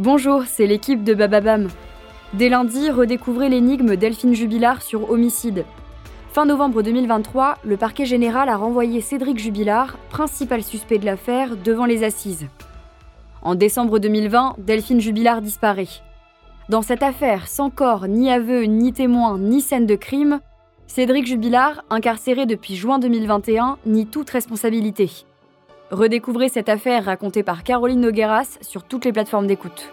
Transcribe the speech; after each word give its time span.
Bonjour, 0.00 0.42
c'est 0.48 0.66
l'équipe 0.66 1.04
de 1.04 1.14
Bababam. 1.14 1.68
Dès 2.32 2.48
lundi, 2.48 2.90
redécouvrez 2.90 3.48
l'énigme 3.48 3.94
Delphine 3.94 4.34
Jubilard 4.34 4.82
sur 4.82 5.08
homicide. 5.08 5.64
Fin 6.32 6.46
novembre 6.46 6.82
2023, 6.82 7.58
le 7.64 7.76
parquet 7.76 8.04
général 8.04 8.48
a 8.48 8.56
renvoyé 8.56 9.00
Cédric 9.00 9.38
Jubilard, 9.38 9.96
principal 10.10 10.64
suspect 10.64 10.98
de 10.98 11.06
l'affaire, 11.06 11.56
devant 11.56 11.84
les 11.84 12.02
assises. 12.02 12.48
En 13.40 13.54
décembre 13.54 14.00
2020, 14.00 14.56
Delphine 14.58 15.00
Jubilard 15.00 15.40
disparaît. 15.40 15.86
Dans 16.68 16.82
cette 16.82 17.04
affaire, 17.04 17.46
sans 17.46 17.70
corps, 17.70 18.08
ni 18.08 18.32
aveu, 18.32 18.64
ni 18.64 18.92
témoin, 18.92 19.38
ni 19.38 19.60
scène 19.60 19.86
de 19.86 19.94
crime, 19.94 20.40
Cédric 20.88 21.24
Jubilard, 21.24 21.84
incarcéré 21.88 22.46
depuis 22.46 22.74
juin 22.74 22.98
2021, 22.98 23.78
nie 23.86 24.06
toute 24.06 24.30
responsabilité. 24.30 25.24
Redécouvrez 25.90 26.48
cette 26.48 26.68
affaire 26.68 27.04
racontée 27.04 27.42
par 27.42 27.62
Caroline 27.62 28.00
Nogueras 28.00 28.58
sur 28.62 28.82
toutes 28.82 29.04
les 29.04 29.12
plateformes 29.12 29.46
d'écoute. 29.46 29.92